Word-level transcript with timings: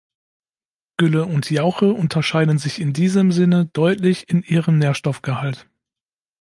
Gülle 0.97 1.25
und 1.27 1.51
Jauche 1.51 1.93
unterscheiden 1.93 2.57
sich 2.57 2.81
in 2.81 2.91
diesem 2.91 3.31
Sinne 3.31 3.67
deutlich 3.67 4.27
in 4.31 4.41
ihrem 4.41 4.79
Nährstoffgehalt. 4.79 5.69